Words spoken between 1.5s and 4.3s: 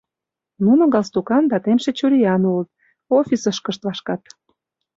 да темше чуриян улыт, офисышкышт вашкат.